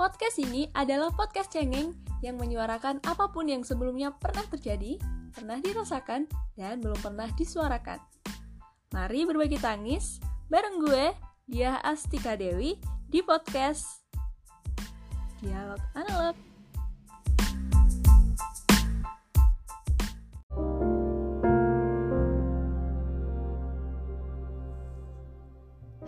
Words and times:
Podcast 0.00 0.40
ini 0.40 0.64
adalah 0.72 1.12
podcast 1.12 1.52
cengeng 1.52 1.92
yang 2.24 2.40
menyuarakan 2.40 3.04
apa 3.04 3.28
pun 3.28 3.44
yang 3.44 3.60
sebelumnya 3.60 4.08
pernah 4.16 4.40
terjadi, 4.48 4.96
pernah 5.28 5.60
dirasakan, 5.60 6.24
dan 6.56 6.80
belum 6.80 6.96
pernah 7.04 7.28
disuarakan. 7.36 8.00
Mari 8.96 9.28
berbagi 9.28 9.60
tangis 9.60 10.16
bareng 10.48 10.80
gue, 10.80 11.12
Dia 11.44 11.84
Astika 11.84 12.32
Dewi, 12.32 12.80
di 13.12 13.20
podcast 13.20 14.00
Dialog 15.44 15.84
Analog. 15.92 16.32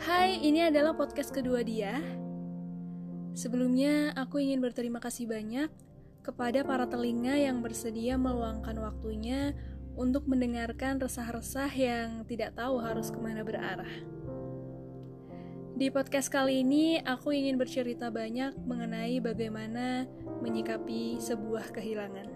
Hai, 0.00 0.40
ini 0.40 0.64
adalah 0.64 0.96
podcast 0.96 1.28
kedua 1.28 1.60
dia. 1.60 2.00
Sebelumnya, 3.42 4.14
aku 4.14 4.38
ingin 4.38 4.62
berterima 4.62 5.02
kasih 5.02 5.26
banyak 5.26 5.66
kepada 6.22 6.62
para 6.62 6.86
telinga 6.86 7.34
yang 7.34 7.58
bersedia 7.58 8.14
meluangkan 8.14 8.78
waktunya 8.78 9.50
untuk 9.98 10.30
mendengarkan 10.30 11.02
resah-resah 11.02 11.66
yang 11.74 12.22
tidak 12.30 12.54
tahu 12.54 12.78
harus 12.78 13.10
ke 13.10 13.18
mana 13.18 13.42
berarah. 13.42 13.90
Di 15.74 15.90
podcast 15.90 16.30
kali 16.30 16.62
ini, 16.62 17.02
aku 17.02 17.34
ingin 17.34 17.58
bercerita 17.58 18.14
banyak 18.14 18.54
mengenai 18.62 19.18
bagaimana 19.18 20.06
menyikapi 20.38 21.18
sebuah 21.18 21.74
kehilangan. 21.74 22.30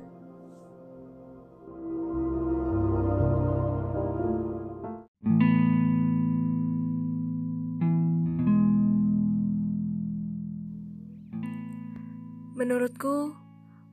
Menurutku, 12.57 13.37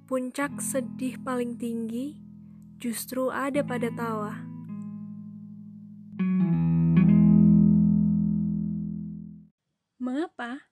puncak 0.08 0.64
sedih 0.64 1.20
paling 1.20 1.60
tinggi 1.60 2.16
justru 2.80 3.28
ada 3.28 3.60
pada 3.60 3.92
tawa. 3.92 4.40
Mengapa? 10.00 10.72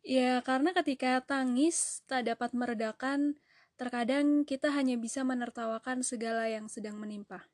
Ya, 0.00 0.40
karena 0.40 0.72
ketika 0.72 1.20
tangis 1.20 2.00
tak 2.08 2.24
dapat 2.24 2.56
meredakan, 2.56 3.36
terkadang 3.76 4.48
kita 4.48 4.72
hanya 4.72 4.96
bisa 4.96 5.20
menertawakan 5.20 6.00
segala 6.00 6.48
yang 6.48 6.72
sedang 6.72 6.96
menimpa. 6.96 7.44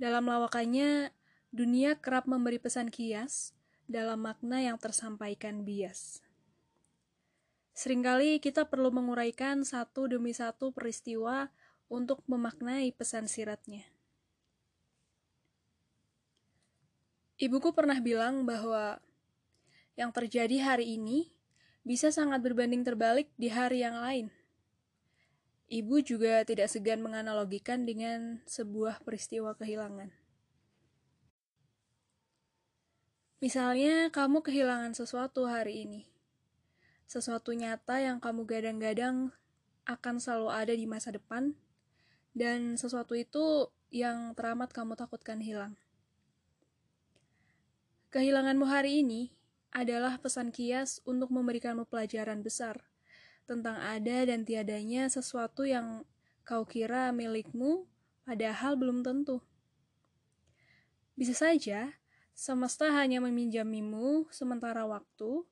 Dalam 0.00 0.24
lawakannya, 0.24 1.12
dunia 1.52 2.00
kerap 2.00 2.24
memberi 2.24 2.56
pesan 2.56 2.88
kias 2.88 3.52
dalam 3.84 4.24
makna 4.24 4.64
yang 4.64 4.80
tersampaikan 4.80 5.68
bias. 5.68 6.24
Seringkali 7.78 8.42
kita 8.42 8.66
perlu 8.66 8.90
menguraikan 8.90 9.62
satu 9.62 10.10
demi 10.10 10.34
satu 10.34 10.74
peristiwa 10.74 11.46
untuk 11.86 12.26
memaknai 12.26 12.90
pesan 12.90 13.30
siratnya. 13.30 13.86
Ibuku 17.38 17.70
pernah 17.70 18.02
bilang 18.02 18.42
bahwa 18.42 18.98
yang 19.94 20.10
terjadi 20.10 20.58
hari 20.58 20.98
ini 20.98 21.30
bisa 21.86 22.10
sangat 22.10 22.42
berbanding 22.42 22.82
terbalik 22.82 23.30
di 23.38 23.46
hari 23.46 23.86
yang 23.86 23.94
lain. 23.94 24.26
Ibu 25.70 26.02
juga 26.02 26.42
tidak 26.42 26.74
segan 26.74 26.98
menganalogikan 26.98 27.86
dengan 27.86 28.42
sebuah 28.50 29.06
peristiwa 29.06 29.54
kehilangan. 29.54 30.10
Misalnya, 33.38 34.10
kamu 34.10 34.42
kehilangan 34.42 34.98
sesuatu 34.98 35.46
hari 35.46 35.86
ini 35.86 36.17
sesuatu 37.08 37.56
nyata 37.56 38.04
yang 38.04 38.20
kamu 38.20 38.44
gadang-gadang 38.44 39.32
akan 39.88 40.20
selalu 40.20 40.48
ada 40.52 40.74
di 40.76 40.84
masa 40.84 41.08
depan, 41.08 41.56
dan 42.36 42.76
sesuatu 42.76 43.16
itu 43.16 43.72
yang 43.88 44.36
teramat 44.36 44.68
kamu 44.76 44.92
takutkan 44.92 45.40
hilang. 45.40 45.72
Kehilanganmu 48.12 48.68
hari 48.68 49.00
ini 49.00 49.32
adalah 49.72 50.20
pesan 50.20 50.52
kias 50.52 51.00
untuk 51.08 51.32
memberikanmu 51.32 51.88
pelajaran 51.88 52.44
besar 52.44 52.84
tentang 53.48 53.80
ada 53.80 54.28
dan 54.28 54.44
tiadanya 54.44 55.08
sesuatu 55.08 55.64
yang 55.64 56.04
kau 56.44 56.68
kira 56.68 57.08
milikmu, 57.16 57.88
padahal 58.28 58.76
belum 58.76 59.00
tentu. 59.00 59.40
Bisa 61.16 61.32
saja, 61.32 61.96
semesta 62.36 62.92
hanya 62.92 63.24
meminjamimu 63.24 64.28
sementara 64.28 64.84
waktu 64.84 65.48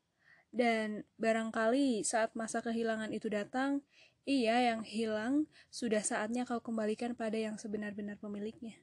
dan 0.56 1.04
barangkali 1.20 2.00
saat 2.00 2.32
masa 2.32 2.64
kehilangan 2.64 3.12
itu 3.12 3.28
datang, 3.28 3.84
ia 4.24 4.72
yang 4.72 4.82
hilang 4.82 5.44
sudah 5.68 6.00
saatnya 6.00 6.48
kau 6.48 6.58
kembalikan 6.58 7.12
pada 7.12 7.36
yang 7.36 7.60
sebenar-benar 7.60 8.16
pemiliknya. 8.16 8.80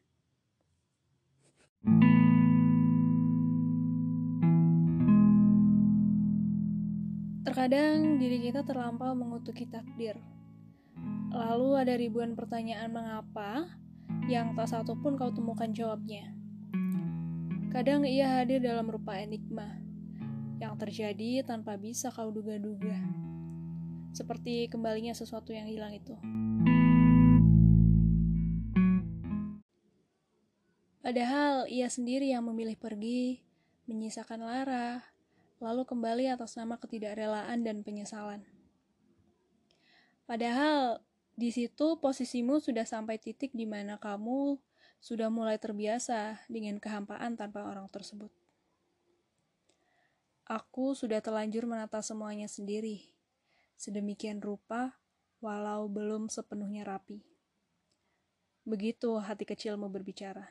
Terkadang 7.43 8.21
diri 8.21 8.39
kita 8.39 8.63
terlampau 8.63 9.11
mengutuki 9.17 9.67
takdir. 9.67 10.15
Lalu 11.33 11.69
ada 11.75 11.93
ribuan 11.97 12.37
pertanyaan 12.37 12.93
mengapa 12.93 13.67
yang 14.29 14.53
tak 14.55 14.71
satu 14.71 14.95
pun 15.01 15.17
kau 15.17 15.33
temukan 15.33 15.73
jawabnya. 15.73 16.31
Kadang 17.73 18.05
ia 18.05 18.39
hadir 18.39 18.61
dalam 18.61 18.85
rupa 18.87 19.17
enigma 19.17 19.82
yang 20.63 20.79
terjadi 20.79 21.43
tanpa 21.43 21.75
bisa 21.75 22.07
kau 22.07 22.31
duga-duga. 22.31 22.95
Seperti 24.15 24.71
kembalinya 24.71 25.11
sesuatu 25.11 25.51
yang 25.51 25.67
hilang 25.67 25.91
itu. 25.91 26.15
Padahal 31.03 31.67
ia 31.67 31.91
sendiri 31.91 32.31
yang 32.31 32.47
memilih 32.47 32.79
pergi, 32.79 33.43
menyisakan 33.91 34.47
Lara, 34.47 35.03
lalu 35.59 35.83
kembali 35.83 36.31
atas 36.31 36.55
nama 36.55 36.79
ketidakrelaan 36.79 37.59
dan 37.67 37.83
penyesalan. 37.83 38.47
Padahal 40.23 41.03
di 41.35 41.51
situ 41.51 41.99
posisimu 41.99 42.63
sudah 42.63 42.87
sampai 42.87 43.19
titik 43.19 43.51
di 43.51 43.67
mana 43.67 43.99
kamu 43.99 44.55
sudah 45.03 45.27
mulai 45.27 45.59
terbiasa 45.59 46.47
dengan 46.47 46.79
kehampaan 46.79 47.35
tanpa 47.35 47.67
orang 47.67 47.91
tersebut. 47.91 48.42
Aku 50.53 50.93
sudah 50.93 51.17
telanjur 51.17 51.65
menata 51.65 51.97
semuanya 52.05 52.45
sendiri, 52.45 53.01
sedemikian 53.73 54.37
rupa, 54.37 54.93
walau 55.41 55.89
belum 55.89 56.29
sepenuhnya 56.29 56.85
rapi. 56.85 57.25
Begitu 58.61 59.17
hati 59.17 59.49
kecilmu 59.49 59.89
berbicara. 59.89 60.45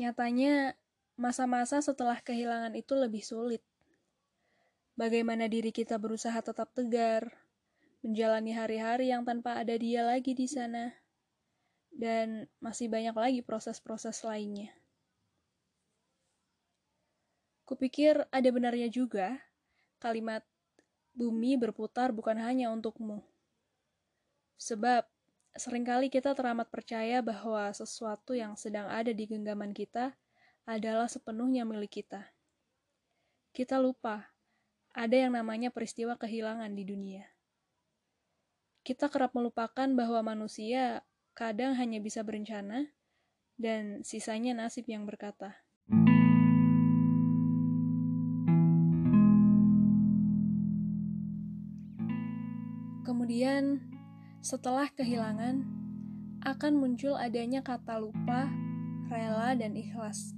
Nyatanya, 0.00 0.80
masa-masa 1.20 1.84
setelah 1.84 2.24
kehilangan 2.24 2.72
itu 2.72 2.96
lebih 2.96 3.20
sulit. 3.20 3.60
Bagaimana 4.96 5.44
diri 5.44 5.68
kita 5.68 6.00
berusaha 6.00 6.40
tetap 6.40 6.72
tegar, 6.72 7.36
menjalani 8.00 8.56
hari-hari 8.56 9.12
yang 9.12 9.28
tanpa 9.28 9.60
ada 9.60 9.76
dia 9.76 10.08
lagi 10.08 10.32
di 10.32 10.48
sana, 10.48 10.88
dan 11.92 12.48
masih 12.64 12.88
banyak 12.88 13.12
lagi 13.12 13.40
proses-proses 13.44 14.24
lainnya. 14.24 14.72
Kupikir 17.64 18.28
ada 18.28 18.48
benarnya 18.52 18.92
juga 18.92 19.40
kalimat 19.96 20.44
bumi 21.16 21.56
berputar 21.56 22.12
bukan 22.12 22.36
hanya 22.36 22.68
untukmu. 22.68 23.24
Sebab 24.60 25.08
sering 25.56 25.88
kali 25.88 26.12
kita 26.12 26.36
teramat 26.36 26.68
percaya 26.68 27.24
bahwa 27.24 27.72
sesuatu 27.72 28.36
yang 28.36 28.52
sedang 28.60 28.90
ada 28.92 29.16
di 29.16 29.24
genggaman 29.24 29.72
kita 29.72 30.12
adalah 30.68 31.08
sepenuhnya 31.08 31.64
milik 31.64 32.04
kita. 32.04 32.28
Kita 33.56 33.80
lupa 33.80 34.28
ada 34.92 35.16
yang 35.16 35.32
namanya 35.32 35.72
peristiwa 35.72 36.20
kehilangan 36.20 36.68
di 36.76 36.84
dunia. 36.84 37.24
Kita 38.84 39.08
kerap 39.08 39.32
melupakan 39.32 39.88
bahwa 39.88 40.36
manusia 40.36 41.00
kadang 41.32 41.72
hanya 41.80 41.96
bisa 41.98 42.20
berencana 42.20 42.92
dan 43.56 44.04
sisanya 44.04 44.52
nasib 44.52 44.84
yang 44.84 45.08
berkata. 45.08 45.63
Kemudian, 53.04 53.84
setelah 54.40 54.88
kehilangan, 54.88 55.60
akan 56.40 56.72
muncul 56.76 57.16
adanya 57.20 57.60
kata 57.60 58.00
lupa, 58.00 58.48
rela, 59.12 59.52
dan 59.52 59.76
ikhlas. 59.76 60.32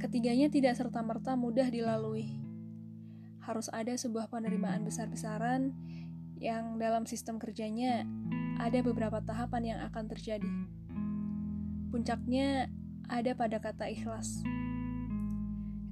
Ketiganya 0.00 0.48
tidak 0.48 0.76
serta-merta 0.76 1.36
mudah 1.36 1.68
dilalui. 1.68 2.40
Harus 3.44 3.68
ada 3.72 3.92
sebuah 3.92 4.32
penerimaan 4.32 4.84
besar-besaran 4.88 5.76
yang 6.40 6.80
dalam 6.80 7.04
sistem 7.04 7.36
kerjanya 7.36 8.08
ada 8.60 8.80
beberapa 8.80 9.20
tahapan 9.20 9.76
yang 9.76 9.80
akan 9.84 10.04
terjadi. 10.08 10.52
Puncaknya 11.92 12.72
ada 13.08 13.36
pada 13.36 13.60
kata 13.60 13.88
ikhlas. 13.92 14.40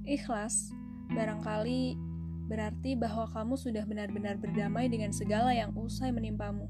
Ikhlas 0.05 0.73
barangkali 1.13 2.12
berarti 2.47 2.99
bahwa 2.99 3.29
kamu 3.31 3.55
sudah 3.55 3.83
benar-benar 3.87 4.35
berdamai 4.35 4.91
dengan 4.91 5.15
segala 5.15 5.55
yang 5.55 5.71
usai 5.73 6.11
menimpamu. 6.11 6.67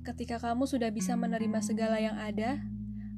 Ketika 0.00 0.40
kamu 0.40 0.64
sudah 0.64 0.88
bisa 0.88 1.12
menerima 1.12 1.60
segala 1.60 2.00
yang 2.00 2.16
ada, 2.16 2.64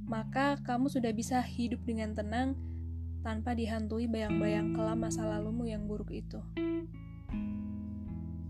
maka 0.02 0.58
kamu 0.66 0.90
sudah 0.90 1.14
bisa 1.14 1.38
hidup 1.40 1.80
dengan 1.86 2.12
tenang 2.12 2.58
tanpa 3.22 3.54
dihantui 3.54 4.10
bayang-bayang 4.10 4.74
kelam 4.74 4.98
masa 4.98 5.22
lalumu 5.22 5.62
yang 5.62 5.86
buruk 5.86 6.10
itu. 6.10 6.42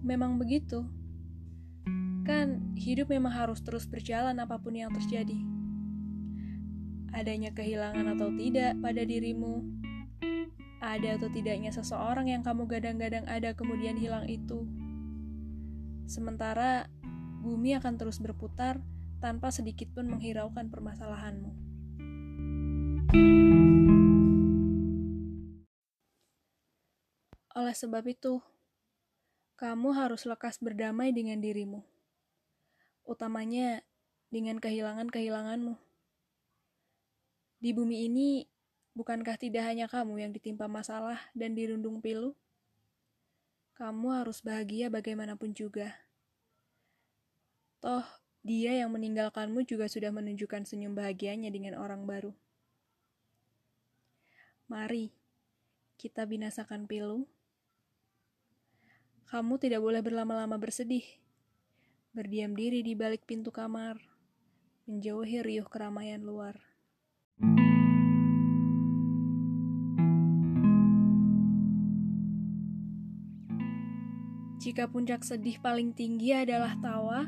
Memang 0.03 0.41
begitu. 0.41 0.89
Kan 2.25 2.75
hidup 2.75 3.12
memang 3.12 3.31
harus 3.31 3.61
terus 3.61 3.85
berjalan 3.85 4.35
apa 4.41 4.56
pun 4.59 4.75
yang 4.75 4.91
terjadi. 4.91 5.37
Adanya 7.12 7.53
kehilangan 7.53 8.17
atau 8.17 8.33
tidak 8.33 8.81
pada 8.81 9.05
dirimu, 9.05 9.61
ada 10.82 11.14
atau 11.14 11.31
tidaknya 11.31 11.70
seseorang 11.70 12.26
yang 12.26 12.43
kamu 12.43 12.67
gadang-gadang 12.67 13.23
ada 13.31 13.55
kemudian 13.55 13.94
hilang 13.94 14.26
itu. 14.26 14.67
Sementara 16.11 16.90
bumi 17.38 17.79
akan 17.79 17.94
terus 17.94 18.19
berputar 18.19 18.82
tanpa 19.23 19.55
sedikit 19.55 19.87
pun 19.94 20.11
menghiraukan 20.11 20.67
permasalahanmu. 20.67 21.55
Oleh 27.55 27.76
sebab 27.79 28.02
itu, 28.11 28.43
kamu 29.55 29.94
harus 29.94 30.26
lekas 30.26 30.58
berdamai 30.58 31.14
dengan 31.14 31.38
dirimu, 31.38 31.87
utamanya 33.06 33.87
dengan 34.34 34.58
kehilangan-kehilanganmu. 34.58 35.79
Di 37.62 37.70
bumi 37.70 38.11
ini, 38.11 38.43
bukankah 38.93 39.37
tidak 39.41 39.65
hanya 39.69 39.89
kamu 39.89 40.25
yang 40.25 40.33
ditimpa 40.33 40.69
masalah 40.69 41.21
dan 41.33 41.56
dirundung 41.56 42.00
pilu? 42.00 42.37
Kamu 43.77 44.12
harus 44.12 44.44
bahagia 44.44 44.93
bagaimanapun 44.93 45.56
juga. 45.56 45.97
Toh, 47.83 48.05
dia 48.47 48.79
yang 48.79 48.94
meninggalkanmu 48.94 49.67
juga 49.67 49.91
sudah 49.91 50.15
menunjukkan 50.15 50.67
senyum 50.67 50.94
bahagianya 50.94 51.50
dengan 51.50 51.79
orang 51.79 52.06
baru. 52.06 52.31
Mari, 54.71 55.11
kita 55.99 56.27
binasakan 56.27 56.87
pilu. 56.87 57.27
Kamu 59.31 59.56
tidak 59.56 59.81
boleh 59.81 60.05
berlama-lama 60.05 60.61
bersedih. 60.61 61.05
Berdiam 62.12 62.53
diri 62.53 62.85
di 62.85 62.93
balik 62.93 63.25
pintu 63.25 63.49
kamar, 63.49 63.97
menjauhi 64.85 65.41
riuh 65.41 65.65
keramaian 65.65 66.21
luar. 66.21 66.61
Jika 74.62 74.87
puncak 74.87 75.26
sedih 75.26 75.59
paling 75.59 75.91
tinggi 75.91 76.31
adalah 76.31 76.79
tawa, 76.79 77.26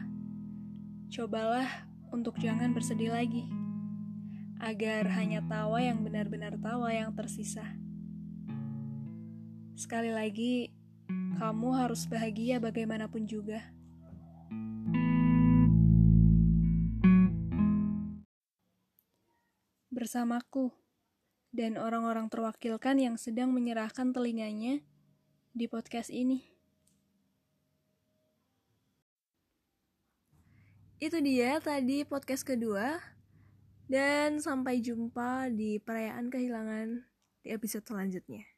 Cobalah 1.11 1.67
untuk 2.15 2.39
jangan 2.39 2.71
bersedih 2.71 3.11
lagi, 3.11 3.43
agar 4.63 5.03
hanya 5.19 5.43
tawa 5.43 5.83
yang 5.83 6.07
benar-benar 6.07 6.55
tawa 6.63 6.95
yang 6.95 7.11
tersisa. 7.11 7.75
Sekali 9.75 10.15
lagi, 10.15 10.71
kamu 11.35 11.75
harus 11.75 12.07
bahagia 12.07 12.63
bagaimanapun 12.63 13.27
juga. 13.27 13.67
Bersamaku 19.91 20.71
dan 21.51 21.83
orang-orang 21.83 22.31
terwakilkan 22.31 22.95
yang 23.03 23.19
sedang 23.19 23.51
menyerahkan 23.51 24.15
telinganya 24.15 24.79
di 25.51 25.67
podcast 25.67 26.15
ini. 26.15 26.54
Itu 31.03 31.19
dia 31.19 31.59
tadi 31.59 32.07
podcast 32.07 32.47
kedua 32.47 33.03
dan 33.91 34.39
sampai 34.39 34.79
jumpa 34.79 35.51
di 35.51 35.83
perayaan 35.83 36.31
kehilangan 36.31 37.03
di 37.43 37.49
episode 37.51 37.85
selanjutnya. 37.85 38.54